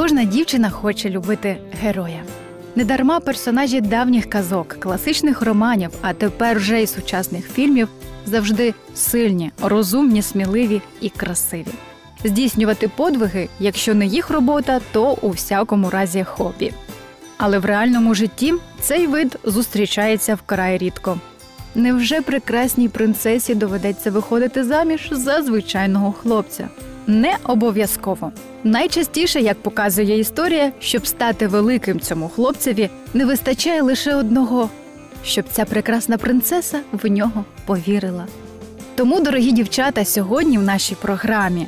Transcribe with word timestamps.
Кожна 0.00 0.24
дівчина 0.24 0.70
хоче 0.70 1.10
любити 1.10 1.56
героя. 1.82 2.22
Недарма 2.76 3.20
персонажі 3.20 3.80
давніх 3.80 4.30
казок, 4.30 4.68
класичних 4.68 5.42
романів, 5.42 5.90
а 6.00 6.12
тепер 6.12 6.58
вже 6.58 6.82
й 6.82 6.86
сучасних 6.86 7.50
фільмів 7.52 7.88
завжди 8.26 8.74
сильні, 8.94 9.52
розумні, 9.62 10.22
сміливі 10.22 10.82
і 11.00 11.08
красиві. 11.08 11.66
Здійснювати 12.24 12.88
подвиги, 12.96 13.48
якщо 13.58 13.94
не 13.94 14.06
їх 14.06 14.30
робота, 14.30 14.80
то 14.92 15.18
у 15.22 15.30
всякому 15.30 15.90
разі 15.90 16.24
хобі. 16.24 16.72
Але 17.38 17.58
в 17.58 17.64
реальному 17.64 18.14
житті 18.14 18.54
цей 18.80 19.06
вид 19.06 19.38
зустрічається 19.44 20.34
вкрай 20.34 20.78
рідко. 20.78 21.18
Невже 21.74 22.20
прекрасній 22.20 22.88
принцесі 22.88 23.54
доведеться 23.54 24.10
виходити 24.10 24.64
заміж 24.64 25.08
за 25.12 25.42
звичайного 25.42 26.12
хлопця? 26.12 26.68
Не 27.10 27.36
обов'язково. 27.44 28.32
Найчастіше, 28.64 29.40
як 29.40 29.62
показує 29.62 30.18
історія, 30.18 30.72
щоб 30.80 31.06
стати 31.06 31.46
великим 31.46 32.00
цьому 32.00 32.28
хлопцеві, 32.28 32.90
не 33.14 33.24
вистачає 33.24 33.82
лише 33.82 34.14
одного, 34.14 34.70
щоб 35.24 35.44
ця 35.50 35.64
прекрасна 35.64 36.18
принцеса 36.18 36.80
в 36.92 37.10
нього 37.10 37.44
повірила. 37.66 38.26
Тому, 38.94 39.20
дорогі 39.20 39.52
дівчата, 39.52 40.04
сьогодні 40.04 40.58
в 40.58 40.62
нашій 40.62 40.94
програмі 40.94 41.66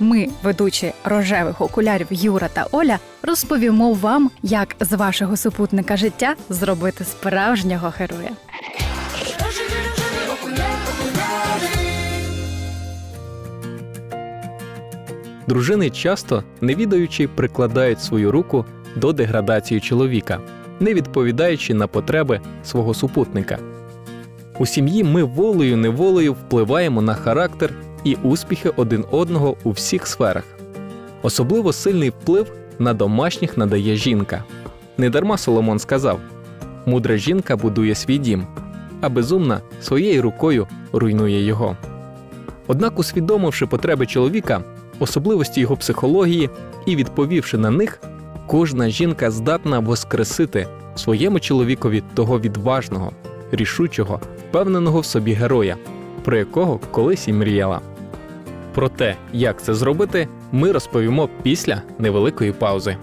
ми, 0.00 0.28
ведучі 0.42 0.92
рожевих 1.04 1.60
окулярів 1.60 2.06
Юра 2.10 2.48
та 2.52 2.66
Оля, 2.70 2.98
розповімо 3.22 3.92
вам, 3.92 4.30
як 4.42 4.76
з 4.80 4.92
вашого 4.92 5.36
супутника 5.36 5.96
життя 5.96 6.34
зробити 6.48 7.04
справжнього 7.04 7.92
героя. 7.98 8.30
Дружини 15.48 15.90
часто, 15.90 16.42
не 16.60 16.74
відаючи, 16.74 17.28
прикладають 17.28 18.02
свою 18.02 18.32
руку 18.32 18.64
до 18.96 19.12
деградації 19.12 19.80
чоловіка, 19.80 20.40
не 20.80 20.94
відповідаючи 20.94 21.74
на 21.74 21.86
потреби 21.86 22.40
свого 22.64 22.94
супутника. 22.94 23.58
У 24.58 24.66
сім'ї 24.66 25.04
ми 25.04 25.22
волею 25.22 25.76
неволею 25.76 26.32
впливаємо 26.32 27.02
на 27.02 27.14
характер 27.14 27.72
і 28.04 28.16
успіхи 28.22 28.68
один 28.76 29.04
одного 29.10 29.56
у 29.64 29.70
всіх 29.70 30.06
сферах. 30.06 30.44
Особливо 31.22 31.72
сильний 31.72 32.10
вплив 32.10 32.52
на 32.78 32.94
домашніх 32.94 33.58
надає 33.58 33.96
жінка. 33.96 34.44
Недарма 34.98 35.38
Соломон 35.38 35.78
сказав: 35.78 36.20
мудра 36.86 37.16
жінка 37.16 37.56
будує 37.56 37.94
свій 37.94 38.18
дім, 38.18 38.46
а 39.00 39.08
безумна 39.08 39.60
своєю 39.80 40.22
рукою 40.22 40.66
руйнує 40.92 41.44
його. 41.44 41.76
Однак, 42.66 42.98
усвідомивши 42.98 43.66
потреби 43.66 44.06
чоловіка, 44.06 44.62
особливості 44.98 45.60
його 45.60 45.76
психології 45.76 46.50
і 46.86 46.96
відповівши 46.96 47.58
на 47.58 47.70
них, 47.70 48.00
кожна 48.46 48.88
жінка 48.88 49.30
здатна 49.30 49.78
воскресити 49.78 50.66
своєму 50.96 51.40
чоловікові 51.40 52.02
того 52.14 52.40
відважного, 52.40 53.12
рішучого, 53.52 54.20
впевненого 54.38 55.00
в 55.00 55.04
собі 55.04 55.32
героя, 55.32 55.76
про 56.24 56.36
якого 56.36 56.80
колись 56.90 57.28
і 57.28 57.32
мріяла. 57.32 57.80
Про 58.74 58.88
те, 58.88 59.16
як 59.32 59.62
це 59.62 59.74
зробити, 59.74 60.28
ми 60.52 60.72
розповімо 60.72 61.28
після 61.42 61.82
невеликої 61.98 62.52
паузи. 62.52 62.96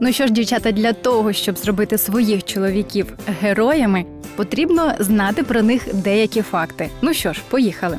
Ну 0.00 0.12
що 0.12 0.26
ж, 0.26 0.32
дівчата, 0.32 0.72
для 0.72 0.92
того, 0.92 1.32
щоб 1.32 1.58
зробити 1.58 1.98
своїх 1.98 2.44
чоловіків 2.44 3.12
героями, 3.40 4.04
потрібно 4.36 4.92
знати 4.98 5.42
про 5.42 5.62
них 5.62 5.94
деякі 5.94 6.42
факти. 6.42 6.90
Ну 7.02 7.14
що 7.14 7.32
ж, 7.32 7.40
поїхали. 7.48 7.98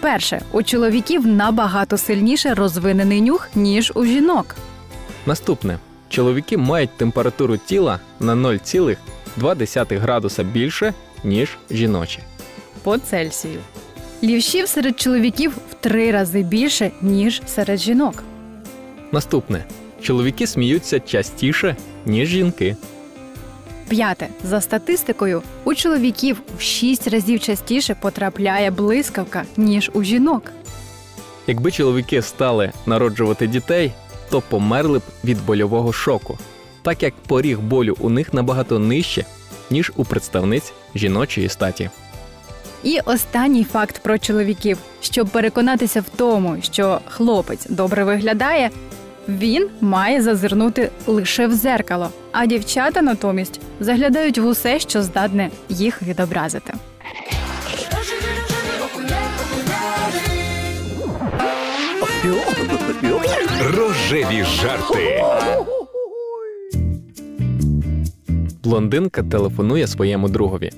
Перше, 0.00 0.42
у 0.52 0.62
чоловіків 0.62 1.26
набагато 1.26 1.98
сильніше 1.98 2.54
розвинений 2.54 3.20
нюх, 3.20 3.48
ніж 3.54 3.92
у 3.94 4.04
жінок. 4.04 4.56
Наступне 5.26 5.78
чоловіки 6.08 6.56
мають 6.56 6.96
температуру 6.96 7.56
тіла 7.56 8.00
на 8.20 8.34
0,2 8.34 9.98
градуса 9.98 10.42
більше, 10.42 10.94
ніж 11.24 11.58
жіночі. 11.70 12.18
По 12.82 12.98
Цельсію. 12.98 13.58
Лівшів 14.22 14.68
серед 14.68 15.00
чоловіків 15.00 15.50
в 15.70 15.74
три 15.74 16.10
рази 16.10 16.42
більше, 16.42 16.90
ніж 17.02 17.42
серед 17.46 17.78
жінок. 17.78 18.22
Наступне 19.12 19.64
чоловіки 20.02 20.46
сміються 20.46 21.00
частіше, 21.00 21.76
ніж 22.06 22.28
жінки. 22.28 22.76
П'яте. 23.90 24.28
За 24.44 24.60
статистикою, 24.60 25.42
у 25.64 25.74
чоловіків 25.74 26.42
в 26.58 26.60
шість 26.60 27.08
разів 27.08 27.40
частіше 27.40 27.96
потрапляє 28.00 28.70
блискавка, 28.70 29.44
ніж 29.56 29.90
у 29.94 30.02
жінок. 30.02 30.52
Якби 31.46 31.70
чоловіки 31.70 32.22
стали 32.22 32.72
народжувати 32.86 33.46
дітей, 33.46 33.92
то 34.30 34.40
померли 34.40 34.98
б 34.98 35.02
від 35.24 35.46
больового 35.46 35.92
шоку, 35.92 36.38
так 36.82 37.02
як 37.02 37.14
поріг 37.14 37.60
болю 37.60 37.96
у 38.00 38.10
них 38.10 38.34
набагато 38.34 38.78
нижче, 38.78 39.24
ніж 39.70 39.92
у 39.96 40.04
представниць 40.04 40.72
жіночої 40.94 41.48
статі. 41.48 41.90
І 42.82 42.98
останній 43.04 43.64
факт 43.64 44.02
про 44.02 44.18
чоловіків: 44.18 44.78
щоб 45.00 45.28
переконатися 45.28 46.00
в 46.00 46.08
тому, 46.16 46.56
що 46.62 47.00
хлопець 47.08 47.66
добре 47.68 48.04
виглядає, 48.04 48.70
він 49.38 49.68
має 49.80 50.22
зазирнути 50.22 50.90
лише 51.06 51.46
в 51.46 51.52
зеркало, 51.52 52.10
а 52.32 52.46
дівчата 52.46 53.02
натомість 53.02 53.60
заглядають 53.80 54.38
в 54.38 54.46
усе, 54.46 54.78
що 54.78 55.02
здатне 55.02 55.50
їх 55.68 56.02
відобразити. 56.02 56.72
Рожеві 63.76 64.44
жарти. 64.44 65.22
Блондинка 68.64 69.22
телефонує 69.22 69.86
своєму 69.86 70.28
другові. 70.28 70.70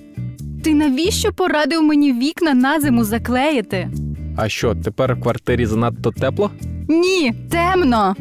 Ти 0.64 0.74
навіщо 0.74 1.32
порадив 1.32 1.82
мені 1.82 2.12
вікна 2.12 2.54
на 2.54 2.80
зиму 2.80 3.04
заклеїти? 3.04 3.88
А 4.36 4.48
що, 4.48 4.74
тепер 4.74 5.14
в 5.14 5.20
квартирі 5.20 5.66
занадто 5.66 6.10
тепло? 6.10 6.50
Ні, 6.88 7.32
темно. 7.50 8.14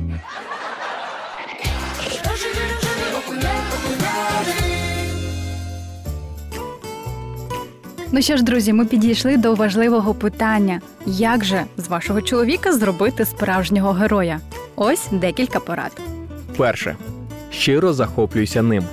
Ну 8.11 8.22
що 8.22 8.38
ж, 8.38 8.44
друзі, 8.44 8.73
ми 8.73 8.85
підійшли 8.85 9.38
до 9.38 9.55
важливого 9.55 10.13
питання: 10.13 10.81
як 11.05 11.45
же 11.45 11.63
з 11.77 11.88
вашого 11.88 12.22
чоловіка 12.22 12.73
зробити 12.73 13.25
справжнього 13.25 13.91
героя? 13.91 14.39
Ось 14.75 15.07
декілька 15.11 15.59
порад. 15.59 15.91
Перше. 16.57 16.95
Щиро 17.51 17.93
захоплюйся 17.93 18.61
ним. 18.61 18.83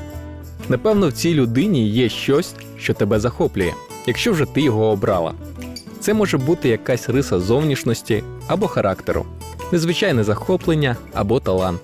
Напевно, 0.68 1.08
в 1.08 1.12
цій 1.12 1.34
людині 1.34 1.88
є 1.88 2.08
щось, 2.08 2.54
що 2.78 2.94
тебе 2.94 3.20
захоплює, 3.20 3.72
якщо 4.06 4.32
вже 4.32 4.44
ти 4.44 4.60
його 4.60 4.86
обрала. 4.86 5.32
Це 6.00 6.14
може 6.14 6.38
бути 6.38 6.68
якась 6.68 7.08
риса 7.08 7.40
зовнішності 7.40 8.22
або 8.46 8.66
характеру, 8.68 9.26
незвичайне 9.72 10.24
захоплення 10.24 10.96
або 11.14 11.40
талант. 11.40 11.80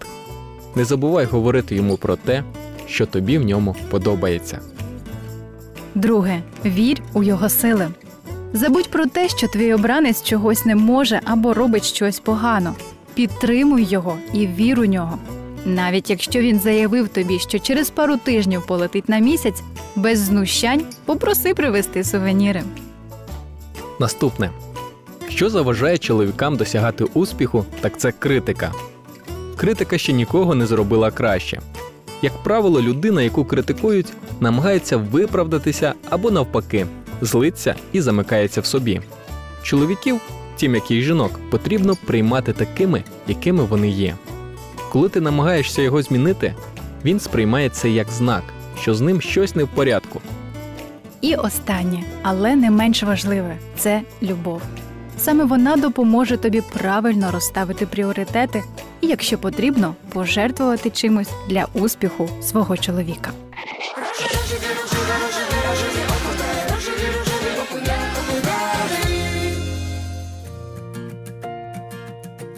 Не 0.74 0.84
забувай 0.84 1.24
говорити 1.24 1.74
йому 1.74 1.96
про 1.96 2.16
те, 2.16 2.44
що 2.86 3.06
тобі 3.06 3.38
в 3.38 3.44
ньому 3.44 3.76
подобається. 3.90 4.58
Друге, 5.94 6.42
вірь 6.64 7.00
у 7.12 7.22
його 7.22 7.48
сили. 7.48 7.88
Забудь 8.52 8.90
про 8.90 9.06
те, 9.06 9.28
що 9.28 9.48
твій 9.48 9.74
обранець 9.74 10.22
чогось 10.22 10.64
не 10.64 10.74
може 10.76 11.20
або 11.24 11.54
робить 11.54 11.84
щось 11.84 12.20
погано. 12.20 12.74
Підтримуй 13.14 13.84
його 13.84 14.16
і 14.32 14.46
вір 14.46 14.80
у 14.80 14.84
нього. 14.84 15.18
Навіть 15.64 16.10
якщо 16.10 16.40
він 16.40 16.60
заявив 16.60 17.08
тобі, 17.08 17.38
що 17.38 17.58
через 17.58 17.90
пару 17.90 18.16
тижнів 18.16 18.66
полетить 18.66 19.08
на 19.08 19.18
місяць, 19.18 19.62
без 19.96 20.18
знущань 20.18 20.82
попроси 21.04 21.54
привезти 21.54 22.04
сувеніри. 22.04 22.62
Наступне. 24.00 24.50
Що 25.34 25.50
заважає 25.50 25.98
чоловікам 25.98 26.56
досягати 26.56 27.04
успіху, 27.04 27.64
так 27.80 27.98
це 27.98 28.12
критика. 28.12 28.72
Критика 29.56 29.98
ще 29.98 30.12
нікого 30.12 30.54
не 30.54 30.66
зробила 30.66 31.10
краще. 31.10 31.60
Як 32.22 32.32
правило, 32.42 32.82
людина, 32.82 33.22
яку 33.22 33.44
критикують, 33.44 34.12
намагається 34.40 34.96
виправдатися 34.96 35.94
або 36.10 36.30
навпаки, 36.30 36.86
злиться 37.20 37.74
і 37.92 38.00
замикається 38.00 38.60
в 38.60 38.66
собі. 38.66 39.00
Чоловіків, 39.62 40.20
тим 40.56 40.74
як 40.74 40.90
і 40.90 41.02
жінок, 41.02 41.40
потрібно 41.50 41.96
приймати 42.06 42.52
такими, 42.52 43.04
якими 43.28 43.64
вони 43.64 43.88
є. 43.88 44.16
Коли 44.92 45.08
ти 45.08 45.20
намагаєшся 45.20 45.82
його 45.82 46.02
змінити, 46.02 46.54
він 47.04 47.20
сприймає 47.20 47.68
це 47.68 47.90
як 47.90 48.10
знак, 48.10 48.42
що 48.80 48.94
з 48.94 49.00
ним 49.00 49.20
щось 49.20 49.54
не 49.54 49.64
в 49.64 49.68
порядку. 49.68 50.20
І 51.20 51.34
останнє, 51.34 52.02
але 52.22 52.56
не 52.56 52.70
менш 52.70 53.02
важливе 53.02 53.56
це 53.76 54.02
любов. 54.22 54.62
Саме 55.24 55.44
вона 55.44 55.76
допоможе 55.76 56.36
тобі 56.36 56.62
правильно 56.72 57.30
розставити 57.30 57.86
пріоритети 57.86 58.62
і, 59.00 59.06
якщо 59.06 59.38
потрібно, 59.38 59.94
пожертвувати 60.12 60.90
чимось 60.90 61.30
для 61.48 61.66
успіху 61.74 62.28
свого 62.42 62.76
чоловіка. 62.76 63.30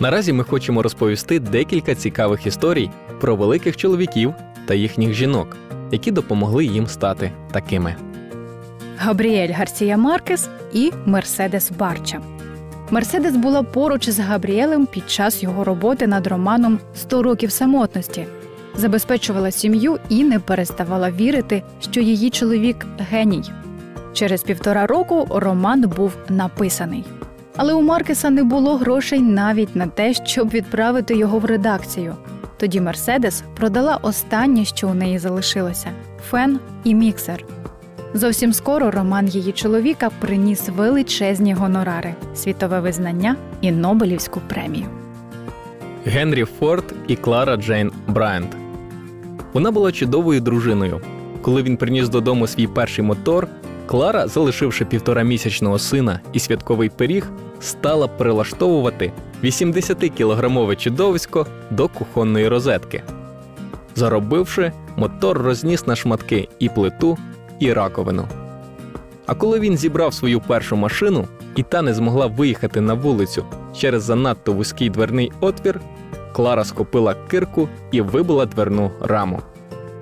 Наразі 0.00 0.32
ми 0.32 0.44
хочемо 0.44 0.82
розповісти 0.82 1.40
декілька 1.40 1.94
цікавих 1.94 2.46
історій 2.46 2.90
про 3.20 3.36
великих 3.36 3.76
чоловіків 3.76 4.34
та 4.66 4.74
їхніх 4.74 5.12
жінок, 5.12 5.56
які 5.92 6.10
допомогли 6.10 6.64
їм 6.64 6.86
стати 6.86 7.32
такими. 7.52 7.96
Габріель 8.96 9.52
Гарсія 9.52 9.96
Маркес 9.96 10.48
і 10.72 10.92
Мерседес 11.04 11.70
Барча. 11.70 12.35
Мерседес 12.90 13.36
була 13.36 13.62
поруч 13.62 14.08
з 14.08 14.18
Габріелем 14.18 14.86
під 14.86 15.10
час 15.10 15.42
його 15.42 15.64
роботи 15.64 16.06
над 16.06 16.26
романом 16.26 16.78
«100 16.96 17.22
років 17.22 17.52
самотності, 17.52 18.26
забезпечувала 18.76 19.50
сім'ю 19.50 19.98
і 20.08 20.24
не 20.24 20.38
переставала 20.38 21.10
вірити, 21.10 21.62
що 21.80 22.00
її 22.00 22.30
чоловік 22.30 22.86
геній. 22.98 23.42
Через 24.12 24.42
півтора 24.42 24.86
року 24.86 25.26
роман 25.30 25.80
був 25.80 26.12
написаний. 26.28 27.04
Але 27.56 27.74
у 27.74 27.82
Маркеса 27.82 28.30
не 28.30 28.44
було 28.44 28.76
грошей 28.76 29.20
навіть 29.20 29.76
на 29.76 29.86
те, 29.86 30.14
щоб 30.14 30.48
відправити 30.50 31.16
його 31.16 31.38
в 31.38 31.44
редакцію. 31.44 32.16
Тоді 32.56 32.80
Мерседес 32.80 33.42
продала 33.56 33.98
останнє, 34.02 34.64
що 34.64 34.88
у 34.88 34.94
неї 34.94 35.18
залишилося 35.18 35.88
фен 36.30 36.60
і 36.84 36.94
міксер. 36.94 37.44
Зовсім 38.16 38.52
скоро 38.52 38.90
роман 38.90 39.28
її 39.28 39.52
чоловіка 39.52 40.10
приніс 40.20 40.68
величезні 40.68 41.54
гонорари, 41.54 42.14
світове 42.34 42.80
визнання 42.80 43.36
і 43.60 43.70
Нобелівську 43.72 44.40
премію. 44.48 44.86
Генрі 46.04 46.44
Форд 46.44 46.94
і 47.08 47.16
Клара 47.16 47.56
Джейн 47.56 47.92
Брайант. 48.08 48.56
Вона 49.52 49.70
була 49.70 49.92
чудовою 49.92 50.40
дружиною. 50.40 51.00
Коли 51.42 51.62
він 51.62 51.76
приніс 51.76 52.08
додому 52.08 52.46
свій 52.46 52.66
перший 52.66 53.04
мотор, 53.04 53.48
Клара, 53.86 54.28
залишивши 54.28 54.84
півторамісячного 54.84 55.78
сина 55.78 56.20
і 56.32 56.38
святковий 56.38 56.88
пиріг, 56.88 57.30
стала 57.60 58.08
прилаштовувати 58.08 59.12
80-кілограмове 59.44 60.76
чудовисько 60.76 61.46
до 61.70 61.88
кухонної 61.88 62.48
розетки. 62.48 63.02
Заробивши, 63.94 64.72
мотор 64.96 65.38
розніс 65.38 65.86
на 65.86 65.96
шматки 65.96 66.48
і 66.58 66.68
плиту, 66.68 67.18
і 67.58 67.72
раковину. 67.72 68.28
А 69.26 69.34
коли 69.34 69.60
він 69.60 69.76
зібрав 69.76 70.14
свою 70.14 70.40
першу 70.40 70.76
машину, 70.76 71.24
і 71.56 71.62
та 71.62 71.82
не 71.82 71.94
змогла 71.94 72.26
виїхати 72.26 72.80
на 72.80 72.94
вулицю 72.94 73.44
через 73.76 74.02
занадто 74.02 74.52
вузький 74.52 74.90
дверний 74.90 75.32
отвір, 75.40 75.80
Клара 76.32 76.64
схопила 76.64 77.14
кирку 77.28 77.68
і 77.90 78.00
вибила 78.00 78.46
дверну 78.46 78.90
раму. 79.00 79.40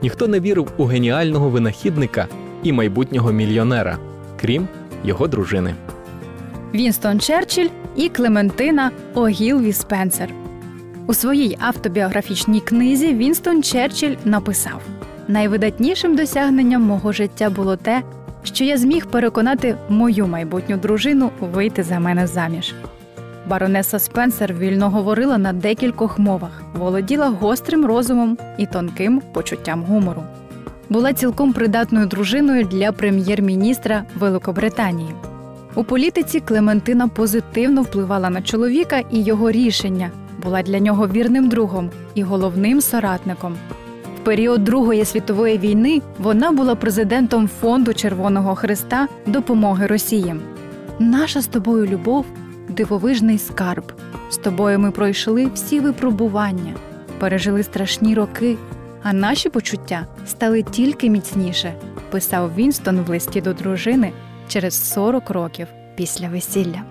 Ніхто 0.03 0.29
не 0.29 0.41
вірив 0.41 0.69
у 0.77 0.85
геніального 0.85 1.49
винахідника 1.49 2.27
і 2.63 2.73
майбутнього 2.73 3.33
мільйонера, 3.33 3.99
крім 4.41 4.69
його 5.05 5.29
дружини. 5.29 5.75
Вінстон 6.75 7.21
Черчилль 7.21 7.69
і 7.97 8.09
Клементина 8.09 8.91
Огілві 9.15 9.73
Спенсер. 9.73 10.29
У 11.07 11.15
своїй 11.15 11.57
автобіографічній 11.61 12.61
книзі 12.61 13.15
Вінстон 13.15 13.63
Черчилль 13.63 14.15
написав: 14.25 14.81
найвидатнішим 15.29 16.17
досягненням 16.17 16.83
мого 16.83 17.13
життя 17.13 17.51
було 17.51 17.77
те, 17.77 18.03
що 18.43 18.65
я 18.65 18.77
зміг 18.77 19.07
переконати 19.07 19.77
мою 19.89 20.27
майбутню 20.27 20.77
дружину 20.77 21.31
вийти 21.41 21.83
за 21.83 21.99
мене 21.99 22.27
заміж. 22.27 22.75
Баронеса 23.49 23.99
Спенсер 23.99 24.55
вільно 24.55 24.91
говорила 24.91 25.39
на 25.39 25.53
декількох 25.53 26.19
мовах, 26.19 26.63
володіла 26.75 27.29
гострим 27.29 27.87
розумом 27.87 28.39
і 28.59 28.67
тонким 28.67 29.23
почуттям 29.33 29.83
гумору. 29.83 30.23
Була 30.89 31.13
цілком 31.13 31.53
придатною 31.53 32.07
дружиною 32.07 32.65
для 32.65 32.93
прем'єр-міністра 32.93 34.05
Великобританії. 34.19 35.15
У 35.75 35.85
політиці 35.85 36.41
Клементина 36.41 37.09
позитивно 37.09 37.83
впливала 37.83 38.31
на 38.31 38.43
чоловіка 38.43 39.03
і 39.11 39.23
його 39.23 39.51
рішення, 39.51 40.11
була 40.43 40.63
для 40.63 40.79
нього 40.79 41.09
вірним 41.09 41.49
другом 41.49 41.91
і 42.15 42.23
головним 42.23 42.81
соратником. 42.81 43.57
Період 44.25 44.65
Другої 44.65 45.05
світової 45.05 45.59
війни 45.59 46.03
вона 46.19 46.53
була 46.53 46.75
президентом 46.75 47.49
фонду 47.49 47.95
Червоного 47.95 48.55
Христа 48.55 49.09
допомоги 49.27 49.87
Росії. 49.87 50.35
Наша 50.99 51.41
з 51.41 51.47
тобою 51.47 51.87
любов 51.87 52.27
дивовижний 52.69 53.39
скарб. 53.39 53.93
З 54.31 54.37
тобою 54.37 54.79
ми 54.79 54.91
пройшли 54.91 55.51
всі 55.55 55.81
випробування, 55.81 56.75
пережили 57.19 57.63
страшні 57.63 58.15
роки, 58.15 58.57
а 59.03 59.13
наші 59.13 59.49
почуття 59.49 60.07
стали 60.27 60.63
тільки 60.63 61.11
міцніше, 61.11 61.75
писав 62.11 62.55
Вінстон 62.57 63.01
в 63.01 63.09
листі 63.09 63.41
до 63.41 63.53
дружини 63.53 64.13
через 64.49 64.93
40 64.93 65.31
років 65.31 65.67
після 65.97 66.29
весілля. 66.29 66.83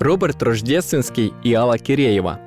Роберт 0.00 0.42
Рождєстинський 0.42 1.32
і 1.42 1.54
Алла 1.54 1.78
Кірєєва. 1.78 2.45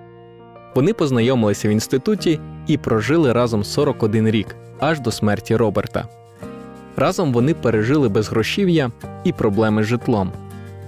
Вони 0.76 0.94
познайомилися 0.94 1.70
в 1.70 1.72
інституті 1.72 2.40
і 2.68 2.78
прожили 2.78 3.34
разом 3.34 3.64
41 3.64 4.28
рік 4.30 4.56
аж 4.80 5.00
до 5.00 5.12
смерті 5.12 5.56
Роберта. 5.56 6.08
Разом 6.96 7.34
вони 7.34 7.54
пережили 7.54 8.10
безгрошів'я 8.10 8.92
і 9.24 9.34
проблеми 9.34 9.84
з 9.84 9.86
житлом, 9.86 10.32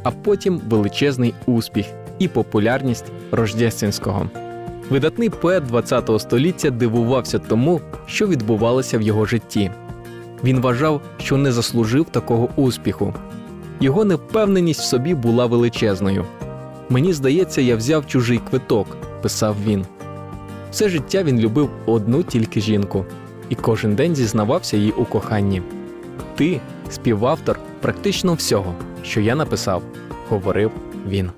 а 0.04 0.12
потім 0.12 0.62
величезний 0.70 1.34
успіх 1.46 1.86
і 2.20 2.28
популярність 2.28 3.06
Рождєстинського. 3.32 4.30
Видатний 4.90 5.30
поет 5.30 5.64
ХХ 5.72 6.20
століття 6.20 6.70
дивувався 6.70 7.40
тому, 7.40 7.82
що 8.06 8.28
відбувалося 8.28 8.98
в 8.98 9.02
його 9.02 9.26
житті. 9.26 9.72
Він 10.44 10.60
вважав, 10.60 11.02
що 11.18 11.38
не 11.38 11.52
заслужив 11.52 12.06
такого 12.06 12.50
успіху. 12.56 13.14
Його 13.80 14.06
невпевненість 14.06 14.80
в 14.80 14.84
собі 14.84 15.14
була 15.16 15.46
величезною. 15.46 16.26
Мені 16.90 17.14
здається, 17.14 17.62
я 17.62 17.76
взяв 17.76 18.08
чужий 18.08 18.42
квиток, 18.50 18.88
писав 19.22 19.56
він. 19.66 19.86
Все 20.72 20.90
життя 20.90 21.24
він 21.24 21.40
любив 21.40 21.70
одну 21.86 22.24
тільки 22.24 22.62
жінку, 22.62 23.06
і 23.50 23.56
кожен 23.56 23.96
день 23.96 24.16
зізнавався 24.16 24.78
їй 24.78 24.92
у 24.92 25.06
коханні. 25.06 25.62
Ти 26.36 26.62
співавтор 26.90 27.60
практично 27.82 28.34
всього, 28.34 28.76
що 29.04 29.22
я 29.22 29.36
написав, 29.36 29.82
говорив 30.30 30.72
він. 31.08 31.32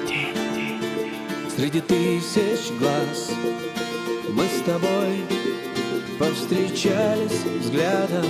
День 0.00 0.80
Среди 1.54 1.80
тысяч 1.82 2.72
глаз 2.78 3.30
Мы 4.30 4.44
с 4.46 4.62
тобой 4.64 5.22
повстречались 6.18 7.44
взглядом 7.60 8.24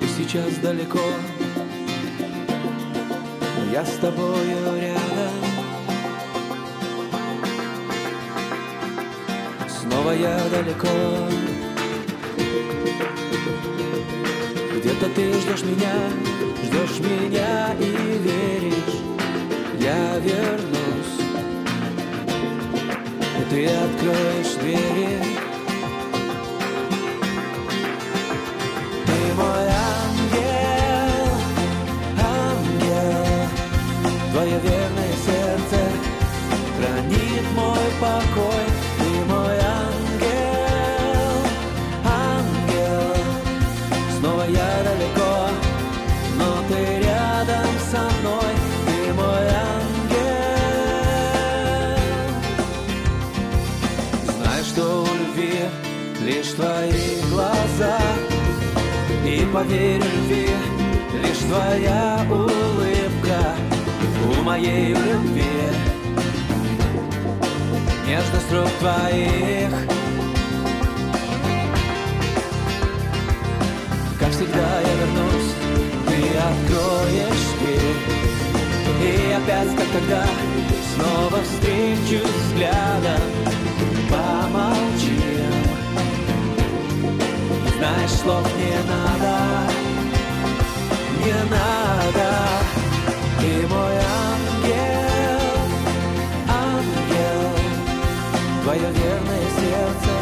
И 0.00 0.06
сейчас 0.06 0.54
далеко. 0.58 1.00
Я 3.72 3.84
с 3.84 3.96
тобою 3.96 4.80
рядом. 4.80 5.32
Снова 9.68 10.12
я 10.12 10.38
далеко. 10.48 10.88
Где-то 14.76 15.08
ты 15.14 15.32
ждешь 15.32 15.62
меня, 15.64 15.94
ждешь 16.62 17.00
меня 17.00 17.74
и 17.80 18.18
веришь 18.18 19.01
я 19.92 20.18
вернусь. 20.18 21.16
И 23.38 23.42
ты 23.50 23.66
откроешь 23.66 24.54
двери. 24.60 25.18
Ты 29.06 29.18
мой 29.40 29.66
ангел, 29.98 31.28
ангел. 32.40 33.26
Твое 34.32 34.58
верное 34.68 35.14
сердце 35.26 35.80
хранит 36.76 37.46
мой 37.54 37.86
покой. 38.00 38.66
Ты 38.98 39.10
мой 39.32 39.58
ангел, 39.84 41.34
ангел. 42.04 43.16
Снова 44.18 44.44
я 44.48 44.91
поверь 59.52 60.00
любви 60.02 60.48
лишь 61.22 61.38
твоя 61.48 62.26
улыбка 62.30 63.54
У 64.24 64.42
моей 64.42 64.94
любви. 64.94 65.44
Нежность 68.06 68.52
рук 68.52 68.70
твоих. 68.80 69.74
Как 74.18 74.30
всегда 74.30 74.80
я 74.80 74.94
вернусь 75.00 75.54
Ты 76.06 76.38
откроешь 76.38 77.42
когда 79.92 80.24
снова 80.94 81.42
встречусь 81.42 82.30
взглядом, 82.30 83.20
помолчим. 84.08 85.31
Знаешь, 87.82 88.10
слов 88.12 88.46
не 88.58 88.76
надо, 88.88 89.34
не 91.18 91.32
надо. 91.50 92.28
Ты 93.40 93.66
мой 93.66 93.96
ангел, 94.28 95.40
ангел, 96.46 97.50
твое 98.62 98.88
верное 99.00 99.46
сердце 99.58 100.12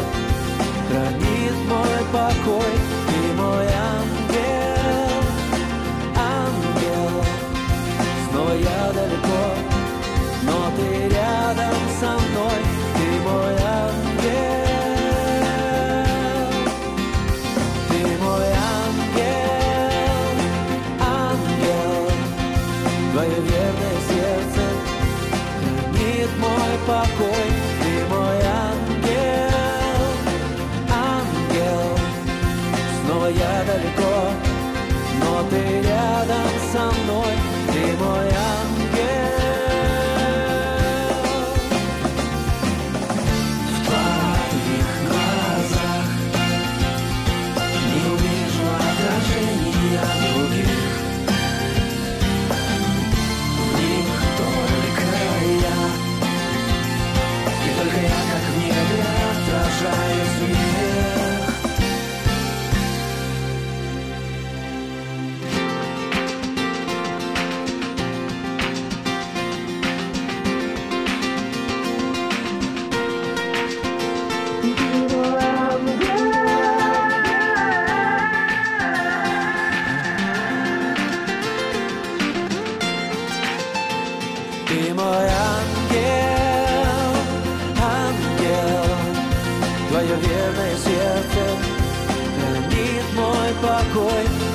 хранит 0.89 1.55
мой 1.69 2.01
покой. 2.11 2.73
Ты 3.07 3.19
мой 3.39 3.67
ангел, 3.93 5.21
ангел, 6.17 7.23
снова 8.31 8.53
я 8.53 8.91
далеко, 8.91 9.41
но 10.41 10.71
ты 10.77 11.09
рядом 11.09 11.30
покой. 26.90 27.46
Ты 27.80 28.14
мой 28.14 28.38
ангел, 28.66 29.52
ангел, 30.90 31.98
снова 33.04 33.26
я 33.26 33.64
далеко, 33.70 34.16
но 35.20 35.48
ты 35.50 35.62
рядом 35.82 36.50
со 36.72 36.84
мной. 37.00 37.32
Ты 37.72 38.04
мой 38.04 38.29
Ты 84.71 84.93
мой 84.93 85.03
ангел, 85.03 85.99
ангел, 87.77 88.85
твое 89.89 90.15
верное 90.15 90.75
сердце 90.77 91.43
хранит 92.37 93.03
мой 93.13 93.51
покой. 93.61 94.50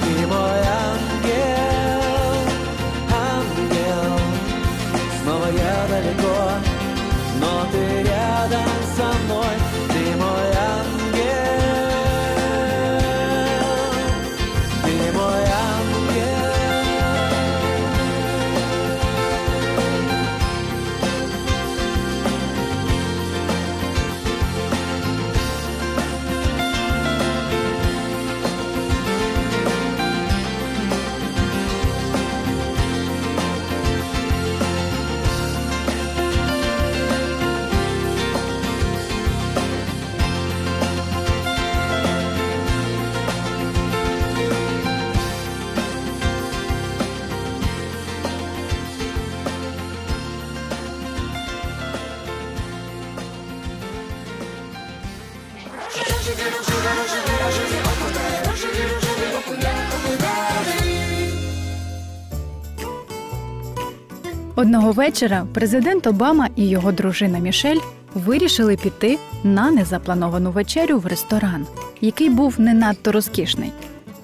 Одного 64.59 64.93
вечора 64.93 65.47
президент 65.55 66.07
Обама 66.07 66.49
і 66.57 66.69
його 66.69 66.93
дружина 66.93 67.39
Мішель 67.39 67.79
вирішили 68.15 68.77
піти 68.77 69.19
на 69.45 69.71
незаплановану 69.71 70.51
вечерю 70.51 70.99
в 70.99 71.07
ресторан, 71.07 71.67
який 72.01 72.31
був 72.31 72.55
не 72.59 72.75
надто 72.75 73.13
розкішний. 73.13 73.73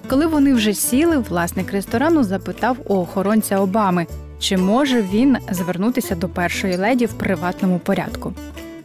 Коли 0.09 0.25
вони 0.25 0.53
вже 0.53 0.73
сіли, 0.73 1.17
власник 1.17 1.71
ресторану 1.71 2.23
запитав 2.23 2.77
у 2.85 2.95
охоронця 2.95 3.59
Обами, 3.59 4.07
чи 4.39 4.57
може 4.57 5.01
він 5.01 5.37
звернутися 5.51 6.15
до 6.15 6.29
першої 6.29 6.77
леді 6.77 7.05
в 7.05 7.13
приватному 7.13 7.79
порядку. 7.79 8.33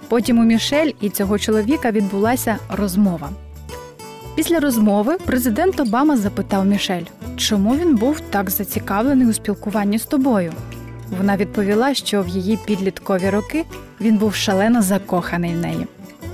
Потім 0.09 0.39
у 0.39 0.43
Мішель 0.43 0.91
і 1.01 1.09
цього 1.09 1.39
чоловіка 1.39 1.91
відбулася 1.91 2.57
розмова. 2.71 3.31
Після 4.35 4.61
розмови 4.61 5.17
президент 5.27 5.81
Обама 5.81 6.17
запитав 6.17 6.67
Мішель, 6.67 7.05
чому 7.37 7.77
він 7.77 7.97
був 7.97 8.21
так 8.21 8.51
зацікавлений 8.51 9.27
у 9.27 9.33
спілкуванні 9.33 9.99
з 9.99 10.07
тобою. 10.07 10.53
Вона 11.19 11.37
відповіла, 11.37 11.95
що 11.95 12.23
в 12.23 12.29
її 12.29 12.59
підліткові 12.67 13.31
роки 13.31 13.65
він 14.01 14.17
був 14.17 14.35
шалено 14.35 14.83
закоханий 14.83 15.55
в 15.55 15.59
неї. 15.59 15.87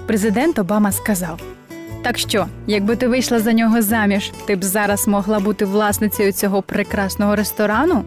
Президент 0.06 0.58
Обама 0.58 0.92
сказав: 0.92 1.40
Так 2.02 2.18
що, 2.18 2.46
якби 2.66 2.96
ти 2.96 3.08
вийшла 3.08 3.40
за 3.40 3.52
нього 3.52 3.82
заміж, 3.82 4.32
ти 4.46 4.56
б 4.56 4.64
зараз 4.64 5.08
могла 5.08 5.40
бути 5.40 5.64
власницею 5.64 6.32
цього 6.32 6.62
прекрасного 6.62 7.36
ресторану? 7.36 8.04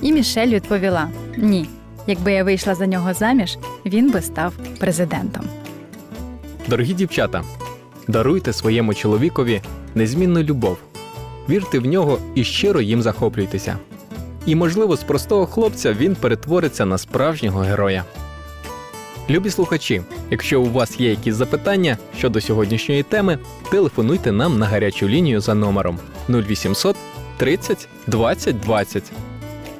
І 0.00 0.12
Мішель 0.12 0.48
відповіла: 0.48 1.08
Ні, 1.36 1.68
якби 2.06 2.32
я 2.32 2.44
вийшла 2.44 2.74
за 2.74 2.86
нього 2.86 3.14
заміж, 3.14 3.58
він 3.86 4.10
би 4.10 4.22
став 4.22 4.52
президентом. 4.80 5.44
Дорогі 6.68 6.92
дівчата, 6.94 7.42
даруйте 8.08 8.52
своєму 8.52 8.94
чоловікові 8.94 9.62
незмінну 9.94 10.42
любов, 10.42 10.78
вірте 11.48 11.78
в 11.78 11.86
нього 11.86 12.18
і 12.34 12.44
щиро 12.44 12.80
їм 12.80 13.02
захоплюйтеся. 13.02 13.76
І, 14.46 14.54
можливо, 14.54 14.96
з 14.96 15.02
простого 15.02 15.46
хлопця 15.46 15.92
він 15.92 16.14
перетвориться 16.14 16.86
на 16.86 16.98
справжнього 16.98 17.60
героя. 17.60 18.04
Любі 19.30 19.50
слухачі, 19.50 20.02
якщо 20.30 20.60
у 20.60 20.70
вас 20.70 21.00
є 21.00 21.10
якісь 21.10 21.34
запитання 21.34 21.98
щодо 22.18 22.40
сьогоднішньої 22.40 23.02
теми, 23.02 23.38
телефонуйте 23.70 24.32
нам 24.32 24.58
на 24.58 24.66
гарячу 24.66 25.08
лінію 25.08 25.40
за 25.40 25.54
номером 25.54 25.98
0800 26.28 26.96
30 27.36 27.88
20 28.06 28.60
20. 28.60 29.02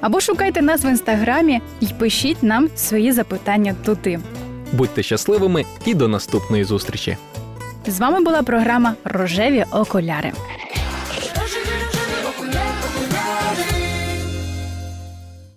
Або 0.01 0.21
шукайте 0.21 0.63
нас 0.63 0.85
в 0.85 0.87
інстаграмі 0.87 1.61
і 1.81 1.87
пишіть 1.87 2.43
нам 2.43 2.69
свої 2.77 3.13
запитання 3.13 3.75
туди. 3.85 4.21
Будьте 4.73 5.03
щасливими 5.03 5.65
і 5.85 5.95
до 5.95 6.09
наступної 6.09 6.65
зустрічі! 6.65 7.17
З 7.87 8.01
вами 8.01 8.21
була 8.21 8.43
програма 8.43 8.95
Рожеві 9.05 9.65
окуляри. 9.73 10.33